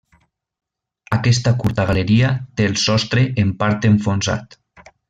Aquesta 1.17 1.53
curta 1.65 1.85
galeria 1.91 2.33
té 2.61 2.69
el 2.73 2.81
sostre 2.87 3.29
en 3.45 3.57
part 3.63 3.89
enfonsat. 3.93 4.61